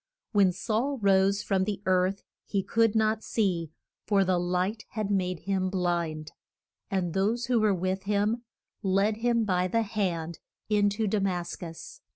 When 0.31 0.51
Saul 0.51 0.97
rose 0.97 1.43
from 1.43 1.65
the 1.65 1.79
earth 1.85 2.23
he 2.47 2.63
could 2.63 2.95
not 2.95 3.23
see, 3.23 3.69
for 4.07 4.25
the 4.25 4.39
light 4.39 4.83
had 4.93 5.11
made 5.11 5.41
him 5.41 5.69
blind; 5.69 6.31
and 6.89 7.13
those 7.13 7.45
who 7.45 7.59
were 7.59 7.71
with 7.75 8.05
him 8.05 8.41
led 8.81 9.17
him 9.17 9.45
by 9.45 9.67
the 9.67 9.83
hand 9.83 10.39
in 10.69 10.89
to 10.89 11.05
Da 11.05 11.19
mas 11.19 11.55
cus. 11.55 12.01